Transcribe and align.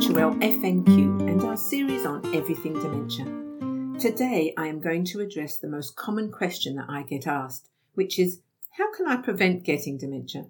Dementia 0.00 0.26
Well 0.26 0.34
FNQ 0.36 1.28
and 1.28 1.42
our 1.42 1.58
series 1.58 2.06
on 2.06 2.34
everything 2.34 2.72
dementia. 2.72 3.26
Today 4.00 4.54
I 4.56 4.66
am 4.66 4.80
going 4.80 5.04
to 5.04 5.20
address 5.20 5.58
the 5.58 5.68
most 5.68 5.94
common 5.94 6.32
question 6.32 6.76
that 6.76 6.88
I 6.88 7.02
get 7.02 7.26
asked, 7.26 7.68
which 7.92 8.18
is 8.18 8.40
how 8.78 8.90
can 8.94 9.06
I 9.06 9.16
prevent 9.16 9.62
getting 9.62 9.98
dementia? 9.98 10.46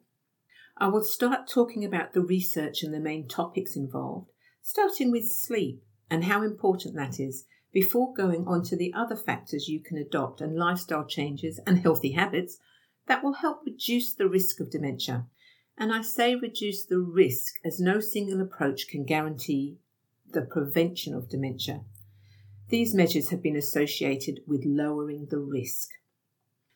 I 0.76 0.86
will 0.86 1.02
start 1.02 1.48
talking 1.48 1.84
about 1.84 2.12
the 2.12 2.20
research 2.20 2.84
and 2.84 2.94
the 2.94 3.00
main 3.00 3.26
topics 3.26 3.74
involved, 3.74 4.30
starting 4.62 5.10
with 5.10 5.28
sleep 5.28 5.82
and 6.08 6.26
how 6.26 6.42
important 6.42 6.94
that 6.94 7.18
is, 7.18 7.44
before 7.72 8.14
going 8.14 8.46
on 8.46 8.62
to 8.66 8.76
the 8.76 8.94
other 8.94 9.16
factors 9.16 9.68
you 9.68 9.80
can 9.80 9.98
adopt 9.98 10.40
and 10.40 10.56
lifestyle 10.56 11.04
changes 11.04 11.58
and 11.66 11.80
healthy 11.80 12.12
habits 12.12 12.58
that 13.08 13.24
will 13.24 13.34
help 13.34 13.62
reduce 13.66 14.14
the 14.14 14.28
risk 14.28 14.60
of 14.60 14.70
dementia 14.70 15.26
and 15.80 15.94
I 15.94 16.02
say 16.02 16.34
reduce 16.34 16.84
the 16.84 17.00
risk 17.00 17.54
as 17.64 17.80
no 17.80 18.00
single 18.00 18.42
approach 18.42 18.86
can 18.86 19.04
guarantee 19.04 19.78
the 20.30 20.42
prevention 20.42 21.14
of 21.14 21.30
dementia. 21.30 21.80
These 22.68 22.94
measures 22.94 23.30
have 23.30 23.42
been 23.42 23.56
associated 23.56 24.42
with 24.46 24.66
lowering 24.66 25.28
the 25.30 25.38
risk. 25.38 25.88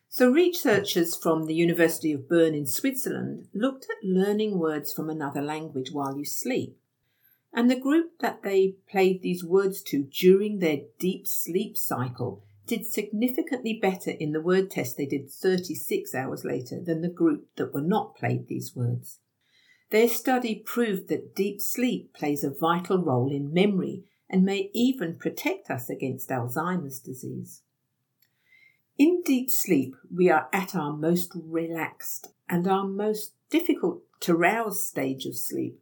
So, 0.09 0.30
researchers 0.30 1.14
from 1.14 1.45
the 1.45 1.54
University 1.54 2.12
of 2.12 2.28
Bern 2.28 2.54
in 2.54 2.66
Switzerland 2.66 3.48
looked 3.52 3.84
at 3.84 4.09
learning 4.09 4.59
words 4.59 4.92
from 4.92 5.10
another 5.10 5.42
language 5.42 5.92
while 5.92 6.16
you 6.16 6.24
sleep. 6.24 6.78
And 7.52 7.70
the 7.70 7.78
group 7.78 8.18
that 8.20 8.42
they 8.42 8.76
played 8.90 9.20
these 9.20 9.45
words 9.45 9.82
to 9.82 10.04
during 10.04 10.60
their 10.60 10.78
deep 10.98 11.26
sleep 11.26 11.76
cycle 11.76 12.42
did 12.66 12.86
significantly 12.86 13.78
better 13.80 14.10
in 14.10 14.32
the 14.32 14.41
word 14.41 14.70
test 14.70 14.96
they 14.96 15.06
did 15.06 15.30
36 15.30 16.14
hours 16.14 16.45
later 16.45 16.80
than 16.80 17.02
the 17.02 17.09
group 17.09 17.46
that 17.57 17.74
were 17.74 17.82
not 17.82 18.16
played 18.16 18.48
these 18.48 18.74
words. 18.74 19.20
Their 19.90 20.09
study 20.09 20.62
proved 20.65 21.09
that 21.09 21.35
deep 21.35 21.60
sleep 21.60 22.15
plays 22.15 22.42
a 22.42 22.51
vital 22.51 22.98
role 22.98 23.30
in 23.30 23.52
memory 23.52 24.04
and 24.30 24.42
may 24.42 24.70
even 24.73 25.16
protect 25.16 25.70
us 25.70 25.90
against 25.90 26.30
Alzheimer's 26.30 26.98
disease. 26.98 27.62
In 28.96 29.23
deep 29.24 29.51
sleep, 29.51 29.95
we 30.12 30.30
are 30.30 30.48
at 30.52 30.74
our 30.74 30.92
most 30.92 31.32
relaxed 31.35 32.29
and 32.48 32.66
our 32.66 32.87
most 32.87 33.35
difficult 33.51 34.02
to 34.20 34.35
rouse 34.35 34.87
stage 34.87 35.26
of 35.26 35.37
sleep. 35.37 35.80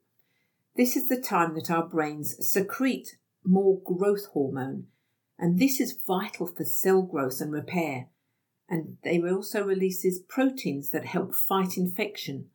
This 0.77 0.97
is 0.97 1.08
the 1.08 1.20
time 1.20 1.55
that 1.55 1.70
our 1.70 1.86
brains 1.86 2.36
secrete 2.41 3.16
more 3.44 3.80
growth 3.84 4.27
hormone 4.33 4.86
and 5.38 5.58
this 5.58 5.80
is 5.80 5.98
vital 6.06 6.47
for 6.47 6.64
cell 6.64 7.02
growth 7.02 7.41
and 7.41 7.52
repair. 7.52 8.08
And 8.69 8.97
they 9.05 9.20
also 9.20 9.64
releases 9.64 10.20
proteins 10.20 10.91
that 10.91 11.06
help 11.06 11.34
fight 11.34 11.77
infection, 11.77 12.47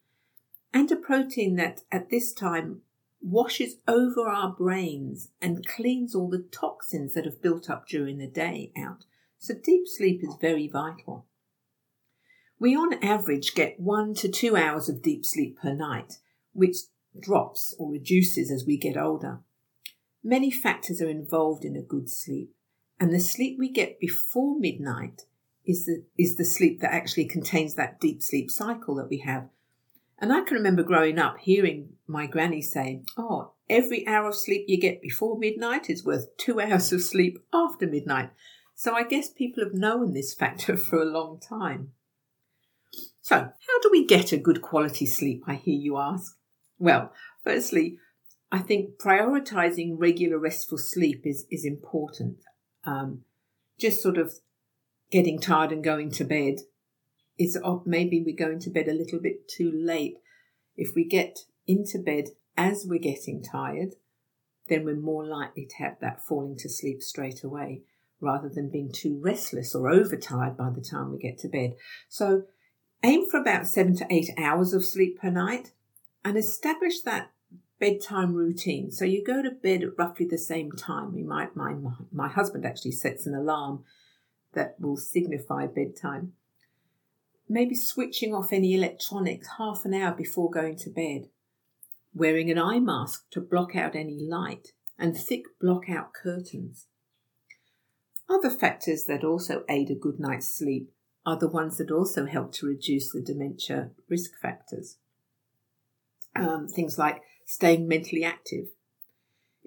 and 0.73 0.91
a 0.91 0.95
protein 0.95 1.55
that 1.55 1.81
at 1.91 2.09
this 2.09 2.33
time 2.33 2.81
washes 3.21 3.75
over 3.87 4.27
our 4.27 4.51
brains 4.51 5.29
and 5.41 5.67
cleans 5.67 6.15
all 6.15 6.29
the 6.29 6.45
toxins 6.51 7.13
that 7.13 7.25
have 7.25 7.41
built 7.41 7.69
up 7.69 7.87
during 7.87 8.17
the 8.17 8.27
day 8.27 8.71
out. 8.77 9.05
So 9.37 9.53
deep 9.53 9.87
sleep 9.87 10.23
is 10.23 10.35
very 10.39 10.67
vital. 10.67 11.25
We 12.59 12.75
on 12.75 13.03
average 13.03 13.53
get 13.53 13.79
one 13.79 14.13
to 14.15 14.29
two 14.29 14.55
hours 14.55 14.89
of 14.89 15.01
deep 15.01 15.25
sleep 15.25 15.59
per 15.61 15.73
night, 15.73 16.17
which 16.53 16.77
drops 17.19 17.75
or 17.77 17.91
reduces 17.91 18.51
as 18.51 18.65
we 18.65 18.77
get 18.77 18.97
older. 18.97 19.39
Many 20.23 20.49
factors 20.49 21.01
are 21.01 21.09
involved 21.09 21.63
in 21.63 21.75
a 21.75 21.81
good 21.81 22.09
sleep. 22.09 22.53
And 22.99 23.13
the 23.13 23.19
sleep 23.19 23.57
we 23.59 23.69
get 23.69 23.99
before 23.99 24.57
midnight 24.59 25.23
is 25.65 25.85
the, 25.85 26.03
is 26.17 26.37
the 26.37 26.45
sleep 26.45 26.81
that 26.81 26.93
actually 26.93 27.25
contains 27.25 27.75
that 27.75 27.99
deep 27.99 28.23
sleep 28.23 28.49
cycle 28.49 28.95
that 28.95 29.09
we 29.09 29.19
have. 29.19 29.49
And 30.19 30.33
I 30.33 30.41
can 30.41 30.57
remember 30.57 30.81
growing 30.81 31.19
up 31.19 31.37
hearing 31.39 31.89
my 32.07 32.25
granny 32.25 32.61
say, 32.61 33.03
Oh, 33.17 33.51
every 33.69 34.07
hour 34.07 34.29
of 34.29 34.35
sleep 34.35 34.65
you 34.67 34.79
get 34.79 35.01
before 35.01 35.37
midnight 35.37 35.89
is 35.89 36.03
worth 36.03 36.35
two 36.37 36.59
hours 36.61 36.91
of 36.91 37.03
sleep 37.03 37.37
after 37.53 37.85
midnight. 37.85 38.31
So 38.73 38.93
I 38.93 39.03
guess 39.03 39.29
people 39.29 39.63
have 39.63 39.73
known 39.73 40.13
this 40.13 40.33
factor 40.33 40.75
for 40.77 40.99
a 41.01 41.05
long 41.05 41.39
time. 41.39 41.91
So, 43.21 43.35
how 43.35 43.79
do 43.81 43.89
we 43.91 44.05
get 44.05 44.31
a 44.31 44.37
good 44.37 44.61
quality 44.61 45.05
sleep? 45.05 45.43
I 45.45 45.55
hear 45.55 45.77
you 45.77 45.97
ask. 45.97 46.37
Well, 46.79 47.11
firstly, 47.43 47.97
I 48.51 48.59
think 48.59 48.97
prioritizing 48.97 49.95
regular 49.97 50.39
restful 50.39 50.77
sleep 50.77 51.23
is, 51.25 51.45
is 51.51 51.65
important 51.65 52.37
um, 52.87 53.21
just 53.77 54.01
sort 54.01 54.17
of 54.17 54.33
getting 55.11 55.39
tired 55.39 55.71
and 55.71 55.83
going 55.83 56.09
to 56.11 56.23
bed. 56.23 56.61
It's 57.37 57.57
maybe 57.85 58.23
we're 58.25 58.35
going 58.35 58.59
to 58.61 58.71
bed 58.71 58.87
a 58.87 58.93
little 58.93 59.19
bit 59.19 59.47
too 59.47 59.71
late. 59.71 60.17
If 60.75 60.95
we 60.95 61.03
get 61.03 61.39
into 61.67 61.99
bed 61.99 62.29
as 62.57 62.85
we're 62.87 62.99
getting 62.99 63.43
tired, 63.43 63.95
then 64.69 64.83
we're 64.83 64.95
more 64.95 65.25
likely 65.25 65.65
to 65.65 65.75
have 65.77 65.99
that 66.01 66.25
falling 66.25 66.57
to 66.57 66.69
sleep 66.69 67.03
straight 67.03 67.43
away 67.43 67.83
rather 68.19 68.49
than 68.49 68.71
being 68.71 68.91
too 68.91 69.19
restless 69.21 69.75
or 69.75 69.89
overtired 69.89 70.57
by 70.57 70.71
the 70.71 70.81
time 70.81 71.11
we 71.11 71.19
get 71.19 71.37
to 71.37 71.47
bed. 71.47 71.75
So 72.09 72.43
aim 73.03 73.29
for 73.29 73.39
about 73.39 73.67
seven 73.67 73.95
to 73.97 74.07
eight 74.09 74.31
hours 74.37 74.73
of 74.73 74.83
sleep 74.83 75.19
per 75.21 75.29
night 75.29 75.71
and 76.25 76.35
establish 76.35 77.01
that 77.01 77.31
bedtime 77.79 78.33
routine. 78.33 78.91
So 78.91 79.05
you 79.05 79.23
go 79.23 79.41
to 79.41 79.51
bed 79.51 79.83
at 79.83 79.97
roughly 79.97 80.25
the 80.25 80.37
same 80.37 80.71
time. 80.71 81.13
We 81.13 81.23
might, 81.23 81.55
my, 81.55 81.75
my 82.11 82.27
husband 82.27 82.65
actually 82.65 82.91
sets 82.91 83.25
an 83.25 83.35
alarm 83.35 83.83
that 84.53 84.75
will 84.79 84.97
signify 84.97 85.67
bedtime. 85.67 86.33
Maybe 87.49 87.75
switching 87.75 88.33
off 88.33 88.51
any 88.51 88.73
electronics 88.73 89.47
half 89.57 89.85
an 89.85 89.93
hour 89.93 90.13
before 90.13 90.49
going 90.49 90.77
to 90.79 90.89
bed. 90.89 91.29
Wearing 92.13 92.49
an 92.49 92.57
eye 92.57 92.79
mask 92.79 93.29
to 93.31 93.41
block 93.41 93.75
out 93.75 93.95
any 93.95 94.19
light 94.19 94.69
and 94.97 95.15
thick 95.15 95.43
block 95.61 95.89
out 95.89 96.13
curtains. 96.13 96.87
Other 98.29 98.49
factors 98.49 99.05
that 99.05 99.23
also 99.23 99.63
aid 99.69 99.89
a 99.89 99.95
good 99.95 100.19
night's 100.19 100.51
sleep 100.51 100.91
are 101.25 101.37
the 101.37 101.47
ones 101.47 101.77
that 101.77 101.91
also 101.91 102.25
help 102.25 102.51
to 102.53 102.65
reduce 102.65 103.11
the 103.11 103.21
dementia 103.21 103.91
risk 104.09 104.31
factors. 104.41 104.97
Um, 106.35 106.67
things 106.67 106.97
like 106.97 107.21
staying 107.47 107.87
mentally 107.87 108.23
active. 108.23 108.67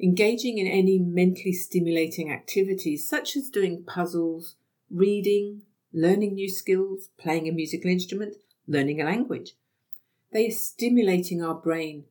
Engaging 0.01 0.59
in 0.59 0.67
any 0.67 0.99
mentally 0.99 1.53
stimulating 1.53 2.31
activities 2.31 3.09
such 3.09 3.37
as 3.37 3.49
doing 3.49 3.83
puzzles, 3.85 4.55
reading, 4.91 5.63
learning 5.93 6.35
new 6.35 6.49
skills, 6.49 7.09
playing 7.19 7.49
a 7.49 7.53
musical 7.53 7.91
instrument, 7.91 8.37
learning 8.69 9.01
a 9.01 9.05
language. 9.05 9.55
They 10.33 10.47
are 10.47 10.53
stimulating 10.53 11.43
our 11.43 11.55
brain, 11.55 12.05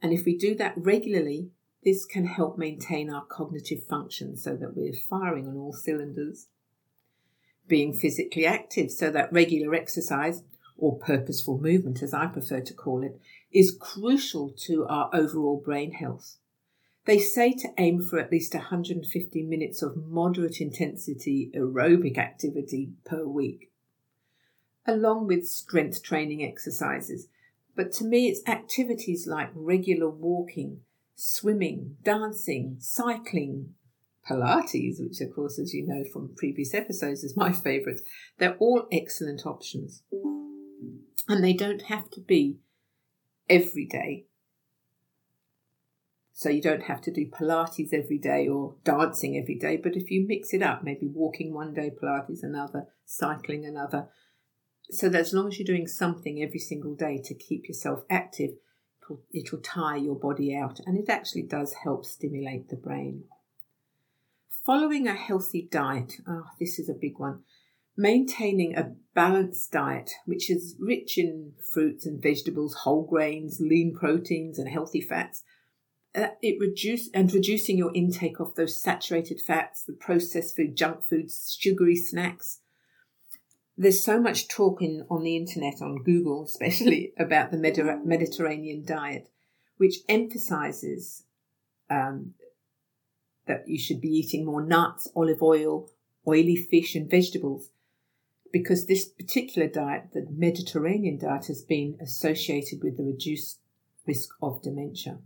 and 0.00 0.12
if 0.12 0.24
we 0.24 0.36
do 0.36 0.54
that 0.56 0.74
regularly, 0.76 1.50
this 1.84 2.04
can 2.06 2.26
help 2.26 2.56
maintain 2.56 3.10
our 3.10 3.24
cognitive 3.24 3.84
function 3.86 4.36
so 4.36 4.56
that 4.56 4.74
we're 4.74 4.94
firing 4.94 5.46
on 5.46 5.56
all 5.56 5.72
cylinders. 5.72 6.48
Being 7.68 7.92
physically 7.92 8.46
active, 8.46 8.90
so 8.90 9.10
that 9.10 9.32
regular 9.32 9.74
exercise, 9.74 10.42
or 10.76 10.98
purposeful 10.98 11.58
movement 11.58 12.02
as 12.02 12.14
I 12.14 12.26
prefer 12.26 12.60
to 12.60 12.74
call 12.74 13.04
it, 13.04 13.20
is 13.52 13.76
crucial 13.78 14.50
to 14.66 14.86
our 14.86 15.10
overall 15.12 15.60
brain 15.62 15.92
health. 15.92 16.36
They 17.04 17.18
say 17.18 17.52
to 17.52 17.68
aim 17.78 18.00
for 18.00 18.18
at 18.18 18.30
least 18.30 18.54
150 18.54 19.42
minutes 19.42 19.82
of 19.82 19.96
moderate 19.96 20.60
intensity 20.60 21.50
aerobic 21.54 22.16
activity 22.16 22.92
per 23.04 23.24
week, 23.26 23.72
along 24.86 25.26
with 25.26 25.48
strength 25.48 26.02
training 26.02 26.44
exercises. 26.44 27.28
But 27.74 27.92
to 27.92 28.04
me, 28.04 28.28
it's 28.28 28.46
activities 28.46 29.26
like 29.26 29.50
regular 29.54 30.08
walking, 30.08 30.82
swimming, 31.16 31.96
dancing, 32.04 32.76
cycling, 32.78 33.74
Pilates, 34.28 35.00
which, 35.00 35.20
of 35.20 35.34
course, 35.34 35.58
as 35.58 35.74
you 35.74 35.86
know 35.86 36.04
from 36.12 36.34
previous 36.36 36.74
episodes, 36.74 37.24
is 37.24 37.36
my 37.36 37.52
favourite. 37.52 38.00
They're 38.38 38.56
all 38.58 38.86
excellent 38.92 39.44
options. 39.44 40.02
And 41.28 41.42
they 41.42 41.52
don't 41.52 41.82
have 41.82 42.10
to 42.12 42.20
be 42.20 42.58
every 43.48 43.86
day. 43.86 44.26
So 46.32 46.48
you 46.48 46.62
don't 46.62 46.84
have 46.84 47.02
to 47.02 47.12
do 47.12 47.26
Pilates 47.26 47.92
every 47.92 48.18
day 48.18 48.48
or 48.48 48.74
dancing 48.84 49.36
every 49.36 49.54
day, 49.54 49.76
but 49.76 49.96
if 49.96 50.10
you 50.10 50.26
mix 50.26 50.52
it 50.52 50.62
up, 50.62 50.82
maybe 50.82 51.06
walking 51.06 51.52
one 51.52 51.74
day, 51.74 51.90
Pilates 51.90 52.42
another, 52.42 52.86
cycling 53.04 53.64
another, 53.64 54.08
so 54.90 55.08
that 55.08 55.20
as 55.20 55.32
long 55.32 55.48
as 55.48 55.58
you're 55.58 55.66
doing 55.66 55.86
something 55.86 56.42
every 56.42 56.58
single 56.58 56.94
day 56.94 57.20
to 57.24 57.34
keep 57.34 57.68
yourself 57.68 58.04
active, 58.10 58.50
it'll, 59.32 59.58
tire 59.58 59.98
your 59.98 60.14
body 60.14 60.56
out 60.56 60.80
and 60.86 60.98
it 60.98 61.08
actually 61.08 61.42
does 61.42 61.74
help 61.84 62.04
stimulate 62.04 62.68
the 62.68 62.76
brain. 62.76 63.24
Following 64.64 65.06
a 65.06 65.14
healthy 65.14 65.68
diet, 65.70 66.14
oh, 66.26 66.46
this 66.58 66.78
is 66.78 66.88
a 66.88 66.94
big 66.94 67.18
one 67.18 67.42
maintaining 68.02 68.76
a 68.76 68.92
balanced 69.14 69.70
diet, 69.70 70.10
which 70.26 70.50
is 70.50 70.74
rich 70.78 71.16
in 71.16 71.52
fruits 71.72 72.04
and 72.04 72.20
vegetables, 72.20 72.74
whole 72.82 73.06
grains, 73.06 73.60
lean 73.60 73.94
proteins, 73.94 74.58
and 74.58 74.68
healthy 74.68 75.00
fats. 75.00 75.44
Uh, 76.14 76.28
it 76.42 76.58
reduce 76.60 77.08
and 77.14 77.32
reducing 77.32 77.78
your 77.78 77.94
intake 77.94 78.40
of 78.40 78.54
those 78.56 78.78
saturated 78.78 79.40
fats, 79.40 79.84
the 79.84 79.92
processed 79.92 80.56
food, 80.56 80.76
junk 80.76 81.04
foods, 81.04 81.56
sugary 81.58 81.96
snacks. 81.96 82.58
There's 83.78 84.02
so 84.02 84.20
much 84.20 84.48
talk 84.48 84.82
in, 84.82 85.06
on 85.08 85.22
the 85.22 85.36
internet, 85.36 85.80
on 85.80 86.02
Google 86.02 86.42
especially, 86.46 87.14
about 87.18 87.52
the 87.52 88.02
Mediterranean 88.04 88.84
diet, 88.84 89.30
which 89.78 89.98
emphasizes 90.08 91.24
um, 91.88 92.34
that 93.46 93.64
you 93.66 93.78
should 93.78 94.00
be 94.00 94.08
eating 94.08 94.44
more 94.44 94.62
nuts, 94.62 95.08
olive 95.14 95.40
oil, 95.40 95.88
oily 96.26 96.56
fish, 96.56 96.94
and 96.94 97.08
vegetables 97.08 97.70
because 98.52 98.86
this 98.86 99.06
particular 99.06 99.66
diet, 99.66 100.10
the 100.12 100.26
Mediterranean 100.30 101.18
diet, 101.18 101.46
has 101.46 101.62
been 101.62 101.96
associated 102.00 102.82
with 102.84 102.98
the 102.98 103.02
reduced 103.02 103.60
risk 104.06 104.28
of 104.42 104.62
dementia. 104.62 105.18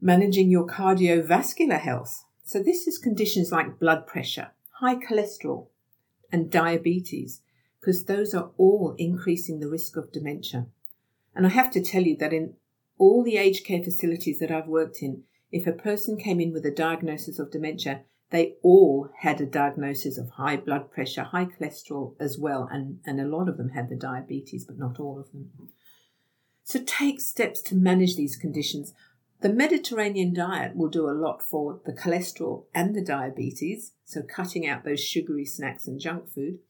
Managing 0.00 0.50
your 0.50 0.66
cardiovascular 0.66 1.78
health. 1.78 2.24
So, 2.44 2.60
this 2.60 2.88
is 2.88 2.98
conditions 2.98 3.52
like 3.52 3.78
blood 3.78 4.06
pressure, 4.06 4.50
high 4.80 4.96
cholesterol, 4.96 5.68
and 6.32 6.50
diabetes, 6.50 7.40
because 7.80 8.04
those 8.04 8.34
are 8.34 8.50
all 8.58 8.96
increasing 8.98 9.60
the 9.60 9.68
risk 9.68 9.96
of 9.96 10.12
dementia. 10.12 10.66
And 11.36 11.46
I 11.46 11.50
have 11.50 11.70
to 11.72 11.82
tell 11.82 12.02
you 12.02 12.16
that 12.16 12.32
in 12.32 12.54
all 12.98 13.22
the 13.22 13.36
aged 13.36 13.64
care 13.64 13.82
facilities 13.82 14.40
that 14.40 14.50
I've 14.50 14.66
worked 14.66 15.02
in, 15.02 15.22
if 15.52 15.66
a 15.66 15.72
person 15.72 16.16
came 16.16 16.40
in 16.40 16.52
with 16.52 16.66
a 16.66 16.70
diagnosis 16.70 17.38
of 17.38 17.52
dementia, 17.52 18.02
they 18.32 18.54
all 18.62 19.10
had 19.18 19.42
a 19.42 19.46
diagnosis 19.46 20.16
of 20.16 20.30
high 20.30 20.56
blood 20.56 20.90
pressure, 20.90 21.22
high 21.22 21.44
cholesterol 21.44 22.14
as 22.18 22.38
well, 22.38 22.66
and, 22.72 22.98
and 23.04 23.20
a 23.20 23.26
lot 23.26 23.46
of 23.46 23.58
them 23.58 23.68
had 23.68 23.90
the 23.90 23.94
diabetes, 23.94 24.64
but 24.64 24.78
not 24.78 24.98
all 24.98 25.20
of 25.20 25.30
them. 25.32 25.50
So 26.64 26.82
take 26.82 27.20
steps 27.20 27.60
to 27.62 27.74
manage 27.74 28.16
these 28.16 28.36
conditions. 28.36 28.94
The 29.42 29.52
Mediterranean 29.52 30.32
diet 30.32 30.74
will 30.74 30.88
do 30.88 31.10
a 31.10 31.12
lot 31.12 31.42
for 31.42 31.80
the 31.84 31.92
cholesterol 31.92 32.64
and 32.74 32.94
the 32.94 33.04
diabetes, 33.04 33.92
so 34.06 34.22
cutting 34.22 34.66
out 34.66 34.84
those 34.84 35.04
sugary 35.04 35.44
snacks 35.44 35.86
and 35.86 36.00
junk 36.00 36.32
food. 36.32 36.60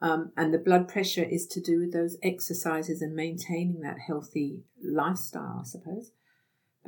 Um, 0.00 0.32
and 0.38 0.54
the 0.54 0.58
blood 0.58 0.88
pressure 0.88 1.24
is 1.24 1.46
to 1.48 1.60
do 1.60 1.80
with 1.80 1.92
those 1.92 2.16
exercises 2.22 3.02
and 3.02 3.14
maintaining 3.14 3.80
that 3.80 3.98
healthy 4.06 4.62
lifestyle, 4.82 5.58
I 5.60 5.64
suppose. 5.64 6.12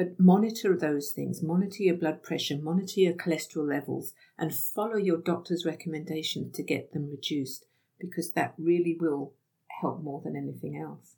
But 0.01 0.19
monitor 0.19 0.75
those 0.75 1.11
things, 1.11 1.43
monitor 1.43 1.83
your 1.83 1.95
blood 1.95 2.23
pressure, 2.23 2.57
monitor 2.57 3.01
your 3.01 3.13
cholesterol 3.13 3.69
levels, 3.69 4.15
and 4.39 4.55
follow 4.55 4.97
your 4.97 5.19
doctor's 5.19 5.67
recommendation 5.67 6.51
to 6.53 6.63
get 6.63 6.95
them 6.95 7.11
reduced 7.11 7.67
because 7.99 8.31
that 8.31 8.55
really 8.57 8.97
will 8.99 9.35
help 9.83 10.03
more 10.03 10.23
than 10.25 10.37
anything 10.37 10.75
else. 10.75 11.17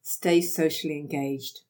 Stay 0.00 0.40
socially 0.40 0.98
engaged, 0.98 1.60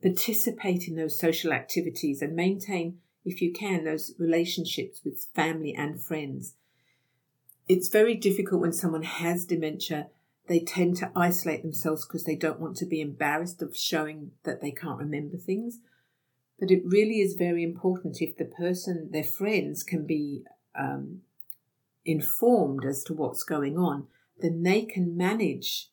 participate 0.00 0.88
in 0.88 0.96
those 0.96 1.20
social 1.20 1.52
activities, 1.52 2.22
and 2.22 2.34
maintain, 2.34 3.00
if 3.22 3.42
you 3.42 3.52
can, 3.52 3.84
those 3.84 4.14
relationships 4.18 5.02
with 5.04 5.26
family 5.34 5.74
and 5.74 6.02
friends. 6.02 6.54
It's 7.68 7.88
very 7.88 8.14
difficult 8.14 8.62
when 8.62 8.72
someone 8.72 9.02
has 9.02 9.44
dementia 9.44 10.06
they 10.52 10.60
tend 10.60 10.94
to 10.94 11.10
isolate 11.16 11.62
themselves 11.62 12.04
because 12.04 12.24
they 12.24 12.36
don't 12.36 12.60
want 12.60 12.76
to 12.76 12.84
be 12.84 13.00
embarrassed 13.00 13.62
of 13.62 13.74
showing 13.74 14.32
that 14.44 14.60
they 14.60 14.70
can't 14.70 14.98
remember 14.98 15.38
things. 15.38 15.78
But 16.60 16.70
it 16.70 16.82
really 16.84 17.20
is 17.22 17.36
very 17.38 17.64
important 17.64 18.20
if 18.20 18.36
the 18.36 18.44
person, 18.44 19.08
their 19.12 19.24
friends, 19.24 19.82
can 19.82 20.06
be 20.06 20.42
um, 20.78 21.22
informed 22.04 22.84
as 22.84 23.02
to 23.04 23.14
what's 23.14 23.44
going 23.44 23.78
on, 23.78 24.08
then 24.40 24.62
they 24.62 24.82
can 24.82 25.16
manage 25.16 25.88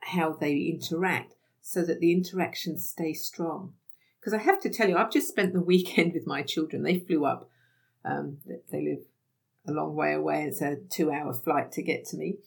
how 0.00 0.32
they 0.32 0.56
interact 0.56 1.34
so 1.60 1.84
that 1.84 2.00
the 2.00 2.10
interactions 2.10 2.88
stay 2.88 3.12
strong. 3.12 3.74
Because 4.18 4.34
I 4.34 4.42
have 4.42 4.60
to 4.62 4.68
tell 4.68 4.88
you, 4.88 4.96
I've 4.96 5.12
just 5.12 5.28
spent 5.28 5.52
the 5.52 5.60
weekend 5.72 6.12
with 6.12 6.26
my 6.26 6.42
children. 6.42 6.82
They 6.82 6.98
flew 6.98 7.24
up, 7.24 7.48
um, 8.04 8.38
they 8.72 8.82
live 8.82 9.04
a 9.68 9.70
long 9.70 9.94
way 9.94 10.12
away. 10.12 10.42
It's 10.42 10.60
a 10.60 10.78
two 10.90 11.12
hour 11.12 11.32
flight 11.32 11.70
to 11.70 11.82
get 11.82 12.04
to 12.06 12.16
me 12.16 12.38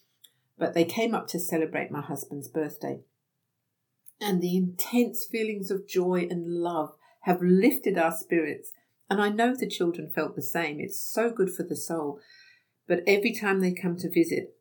but 0.57 0.73
they 0.73 0.85
came 0.85 1.13
up 1.13 1.27
to 1.27 1.39
celebrate 1.39 1.91
my 1.91 2.01
husband's 2.01 2.47
birthday. 2.47 2.99
And 4.21 4.41
the 4.41 4.55
intense 4.55 5.25
feelings 5.25 5.69
of 5.69 5.87
joy 5.87 6.27
and 6.29 6.47
love 6.47 6.93
have 7.21 7.41
lifted 7.41 7.97
our 7.97 8.11
spirits. 8.11 8.71
And 9.09 9.21
I 9.21 9.29
know 9.29 9.53
the 9.53 9.67
children 9.67 10.09
felt 10.09 10.35
the 10.35 10.41
same. 10.41 10.79
It's 10.79 10.99
so 10.99 11.29
good 11.29 11.49
for 11.49 11.63
the 11.63 11.75
soul. 11.75 12.19
But 12.87 13.03
every 13.05 13.33
time 13.33 13.59
they 13.59 13.73
come 13.73 13.97
to 13.97 14.09
visit, 14.09 14.55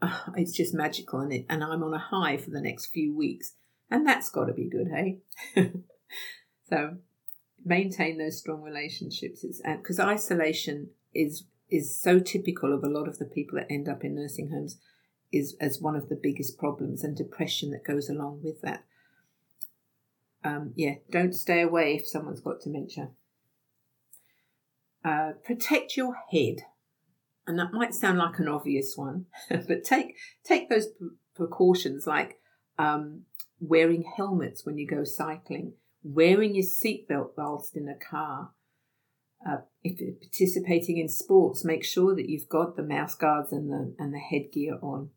oh, 0.00 0.24
it's 0.36 0.52
just 0.52 0.74
magical, 0.74 1.20
and 1.20 1.32
it, 1.32 1.46
and 1.48 1.62
I'm 1.62 1.82
on 1.82 1.94
a 1.94 1.98
high 1.98 2.36
for 2.36 2.50
the 2.50 2.60
next 2.60 2.86
few 2.86 3.14
weeks, 3.14 3.54
and 3.90 4.06
that's 4.06 4.30
got 4.30 4.46
to 4.46 4.52
be 4.52 4.68
good, 4.68 4.88
hey. 4.92 5.18
so 6.68 6.98
maintain 7.64 8.18
those 8.18 8.38
strong 8.38 8.62
relationships. 8.62 9.44
because 9.64 9.98
isolation 9.98 10.90
is 11.14 11.44
is 11.70 11.98
so 11.98 12.18
typical 12.18 12.74
of 12.74 12.84
a 12.84 12.88
lot 12.88 13.08
of 13.08 13.18
the 13.18 13.24
people 13.24 13.58
that 13.58 13.72
end 13.72 13.88
up 13.88 14.04
in 14.04 14.14
nursing 14.14 14.50
homes 14.50 14.78
is 15.34 15.56
as 15.60 15.80
one 15.80 15.96
of 15.96 16.08
the 16.08 16.18
biggest 16.20 16.58
problems 16.58 17.02
and 17.02 17.16
depression 17.16 17.70
that 17.70 17.84
goes 17.84 18.08
along 18.08 18.40
with 18.42 18.60
that. 18.62 18.84
Um, 20.44 20.72
yeah, 20.76 20.94
don't 21.10 21.34
stay 21.34 21.62
away 21.62 21.94
if 21.94 22.06
someone's 22.06 22.40
got 22.40 22.60
dementia. 22.60 23.10
Uh, 25.04 25.32
protect 25.44 25.96
your 25.96 26.14
head, 26.30 26.62
and 27.46 27.58
that 27.58 27.72
might 27.72 27.94
sound 27.94 28.18
like 28.18 28.38
an 28.38 28.48
obvious 28.48 28.94
one, 28.96 29.26
but 29.48 29.84
take 29.84 30.16
take 30.44 30.68
those 30.68 30.88
precautions 31.34 32.06
like 32.06 32.38
um, 32.78 33.22
wearing 33.60 34.04
helmets 34.16 34.64
when 34.64 34.78
you 34.78 34.86
go 34.86 35.04
cycling, 35.04 35.74
wearing 36.02 36.54
your 36.54 36.64
seatbelt 36.64 37.30
whilst 37.36 37.76
in 37.76 37.88
a 37.88 37.94
car. 37.94 38.50
Uh, 39.46 39.58
if 39.82 40.00
you're 40.00 40.12
participating 40.12 40.96
in 40.96 41.08
sports, 41.08 41.64
make 41.64 41.84
sure 41.84 42.14
that 42.14 42.30
you've 42.30 42.48
got 42.48 42.76
the 42.76 42.82
mouth 42.82 43.18
guards 43.18 43.52
and 43.52 43.70
the 43.70 43.94
and 43.98 44.12
the 44.14 44.18
headgear 44.18 44.78
on. 44.80 45.10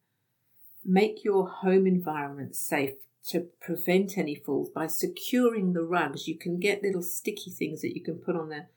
Make 0.90 1.26
your 1.26 1.50
home 1.50 1.86
environment 1.86 2.56
safe 2.56 2.94
to 3.26 3.48
prevent 3.60 4.18
any 4.18 4.36
falls 4.36 4.70
by 4.70 4.88
securing 4.88 5.74
the 5.74 5.84
rugs. 5.84 6.30
You 6.30 6.38
can 6.38 6.62
get 6.62 6.82
little 6.82 7.02
sticky 7.02 7.52
things 7.52 7.82
that 7.82 7.94
you 7.94 8.02
can 8.02 8.20
put 8.20 8.38
on 8.38 8.48
the, 8.48 8.68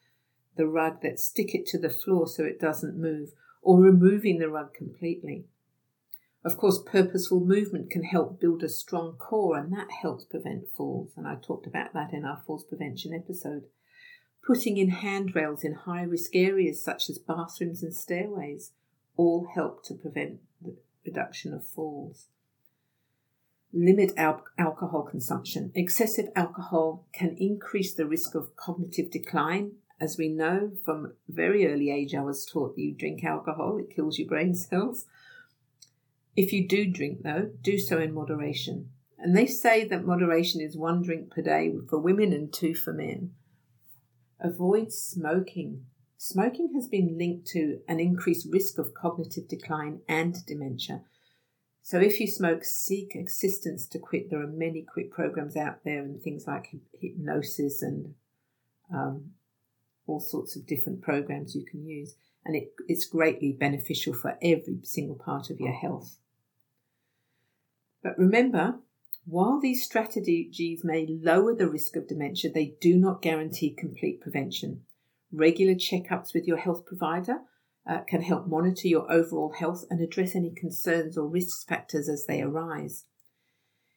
the 0.56 0.66
rug 0.66 1.02
that 1.02 1.20
stick 1.20 1.54
it 1.54 1.66
to 1.66 1.78
the 1.78 1.88
floor 1.88 2.26
so 2.26 2.42
it 2.42 2.58
doesn't 2.58 2.98
move, 2.98 3.30
or 3.62 3.78
removing 3.78 4.40
the 4.40 4.48
rug 4.48 4.74
completely. 4.74 5.44
Of 6.44 6.56
course, 6.56 6.82
purposeful 6.84 7.44
movement 7.44 7.90
can 7.90 8.02
help 8.02 8.40
build 8.40 8.64
a 8.64 8.68
strong 8.68 9.12
core, 9.12 9.56
and 9.56 9.72
that 9.72 9.92
helps 10.02 10.24
prevent 10.24 10.68
falls. 10.74 11.12
And 11.16 11.28
I 11.28 11.36
talked 11.36 11.68
about 11.68 11.92
that 11.94 12.12
in 12.12 12.24
our 12.24 12.42
falls 12.44 12.64
prevention 12.64 13.14
episode. 13.14 13.66
Putting 14.44 14.78
in 14.78 14.90
handrails 14.90 15.62
in 15.62 15.74
high 15.74 16.02
risk 16.02 16.34
areas 16.34 16.82
such 16.82 17.08
as 17.08 17.18
bathrooms 17.18 17.84
and 17.84 17.94
stairways 17.94 18.72
all 19.16 19.46
help 19.54 19.84
to 19.84 19.94
prevent 19.94 20.40
reduction 21.04 21.52
of 21.54 21.66
falls. 21.66 22.26
Limit 23.72 24.12
al- 24.16 24.44
alcohol 24.58 25.02
consumption. 25.02 25.70
Excessive 25.74 26.26
alcohol 26.34 27.06
can 27.12 27.36
increase 27.38 27.94
the 27.94 28.06
risk 28.06 28.34
of 28.34 28.56
cognitive 28.56 29.10
decline. 29.10 29.72
As 30.00 30.16
we 30.18 30.28
know 30.28 30.72
from 30.84 31.12
very 31.28 31.66
early 31.66 31.90
age, 31.90 32.14
I 32.14 32.22
was 32.22 32.46
taught 32.46 32.78
you 32.78 32.92
drink 32.92 33.22
alcohol, 33.22 33.78
it 33.78 33.94
kills 33.94 34.18
your 34.18 34.28
brain 34.28 34.54
cells. 34.54 35.06
If 36.36 36.52
you 36.52 36.66
do 36.66 36.86
drink, 36.86 37.22
though, 37.22 37.50
do 37.60 37.78
so 37.78 37.98
in 37.98 38.14
moderation. 38.14 38.90
And 39.18 39.36
they 39.36 39.46
say 39.46 39.84
that 39.84 40.06
moderation 40.06 40.60
is 40.60 40.76
one 40.76 41.02
drink 41.02 41.30
per 41.30 41.42
day 41.42 41.72
for 41.88 41.98
women 41.98 42.32
and 42.32 42.52
two 42.52 42.74
for 42.74 42.92
men. 42.92 43.32
Avoid 44.40 44.92
smoking. 44.92 45.84
Smoking 46.22 46.74
has 46.74 46.86
been 46.86 47.16
linked 47.16 47.46
to 47.46 47.80
an 47.88 47.98
increased 47.98 48.46
risk 48.50 48.76
of 48.76 48.92
cognitive 48.92 49.48
decline 49.48 50.00
and 50.06 50.44
dementia. 50.44 51.00
So, 51.80 51.98
if 51.98 52.20
you 52.20 52.26
smoke, 52.26 52.62
seek 52.62 53.14
assistance 53.14 53.86
to 53.86 53.98
quit. 53.98 54.28
There 54.28 54.42
are 54.42 54.46
many 54.46 54.82
quit 54.82 55.10
programs 55.10 55.56
out 55.56 55.82
there, 55.82 56.02
and 56.02 56.20
things 56.20 56.46
like 56.46 56.74
hypnosis 57.00 57.80
and 57.80 58.16
um, 58.92 59.30
all 60.06 60.20
sorts 60.20 60.56
of 60.56 60.66
different 60.66 61.00
programs 61.00 61.54
you 61.54 61.64
can 61.64 61.86
use. 61.86 62.16
And 62.44 62.54
it, 62.54 62.74
it's 62.86 63.06
greatly 63.06 63.52
beneficial 63.52 64.12
for 64.12 64.36
every 64.42 64.80
single 64.82 65.16
part 65.16 65.48
of 65.48 65.58
your 65.58 65.72
health. 65.72 66.18
But 68.02 68.18
remember, 68.18 68.80
while 69.24 69.58
these 69.58 69.86
strategies 69.86 70.84
may 70.84 71.06
lower 71.06 71.54
the 71.54 71.70
risk 71.70 71.96
of 71.96 72.08
dementia, 72.08 72.52
they 72.52 72.74
do 72.78 72.96
not 72.96 73.22
guarantee 73.22 73.70
complete 73.70 74.20
prevention. 74.20 74.82
Regular 75.32 75.74
checkups 75.74 76.34
with 76.34 76.46
your 76.46 76.56
health 76.56 76.84
provider 76.84 77.38
uh, 77.88 78.00
can 78.06 78.22
help 78.22 78.46
monitor 78.46 78.88
your 78.88 79.10
overall 79.10 79.52
health 79.52 79.84
and 79.90 80.00
address 80.00 80.34
any 80.34 80.50
concerns 80.50 81.16
or 81.16 81.28
risk 81.28 81.66
factors 81.68 82.08
as 82.08 82.26
they 82.26 82.42
arise. 82.42 83.04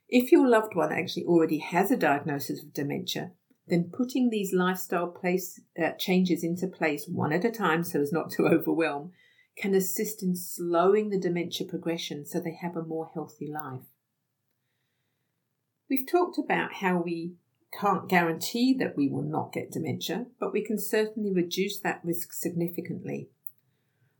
If 0.07 0.31
your 0.31 0.47
loved 0.47 0.75
one 0.75 0.91
actually 0.91 1.25
already 1.25 1.57
has 1.57 1.91
a 1.91 1.97
diagnosis 1.97 2.63
of 2.63 2.73
dementia, 2.73 3.31
then 3.67 3.89
putting 3.91 4.29
these 4.29 4.53
lifestyle 4.53 5.07
place, 5.07 5.59
uh, 5.81 5.91
changes 5.97 6.43
into 6.43 6.67
place 6.67 7.07
one 7.07 7.33
at 7.33 7.45
a 7.45 7.51
time 7.51 7.83
so 7.83 8.01
as 8.01 8.11
not 8.11 8.29
to 8.31 8.43
overwhelm 8.47 9.11
can 9.57 9.73
assist 9.73 10.23
in 10.23 10.35
slowing 10.35 11.09
the 11.09 11.19
dementia 11.19 11.65
progression 11.67 12.25
so 12.25 12.39
they 12.39 12.57
have 12.59 12.75
a 12.75 12.83
more 12.83 13.11
healthy 13.13 13.47
life. 13.47 13.85
We've 15.89 16.07
talked 16.09 16.39
about 16.39 16.73
how 16.73 17.01
we 17.01 17.35
can't 17.79 18.07
guarantee 18.09 18.73
that 18.79 18.95
we 18.95 19.07
will 19.07 19.23
not 19.23 19.51
get 19.51 19.71
dementia, 19.71 20.27
but 20.39 20.53
we 20.53 20.63
can 20.63 20.77
certainly 20.77 21.31
reduce 21.31 21.79
that 21.79 22.01
risk 22.03 22.33
significantly. 22.33 23.29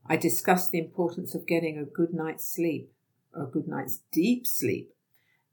I 0.06 0.16
discussed 0.16 0.70
the 0.70 0.78
importance 0.78 1.34
of 1.34 1.46
getting 1.46 1.78
a 1.78 1.84
good 1.84 2.12
night's 2.12 2.46
sleep, 2.52 2.92
a 3.34 3.44
good 3.44 3.66
night's 3.66 4.00
deep 4.12 4.46
sleep, 4.46 4.92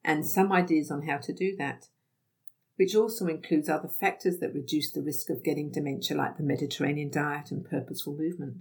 and 0.04 0.26
some 0.26 0.52
ideas 0.52 0.92
on 0.92 1.04
how 1.08 1.18
to 1.18 1.34
do 1.34 1.56
that. 1.58 1.88
which 2.82 2.96
also 2.96 3.28
includes 3.28 3.70
other 3.70 3.88
factors 3.88 4.40
that 4.40 4.56
reduce 4.56 4.92
the 4.92 5.04
risk 5.04 5.30
of 5.30 5.44
getting 5.44 5.70
dementia, 5.70 6.18
like 6.18 6.38
the 6.38 6.44
Mediterranean 6.44 7.12
diet 7.12 7.52
and 7.52 7.64
purposeful 7.70 8.18
movement, 8.18 8.58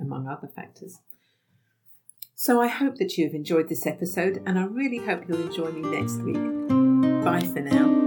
among 0.00 0.28
other 0.28 0.46
factors. 0.46 1.00
So 2.36 2.60
I 2.60 2.68
hope 2.68 2.98
that 2.98 3.18
you 3.18 3.24
have 3.24 3.34
enjoyed 3.34 3.68
this 3.68 3.84
episode, 3.84 4.40
and 4.46 4.60
I 4.60 4.64
really 4.64 4.98
hope 4.98 5.24
you'll 5.26 5.42
enjoy 5.42 5.72
me 5.72 5.80
next 5.80 6.18
week. 6.18 7.24
Bye 7.24 7.40
for 7.52 7.62
now. 7.62 8.03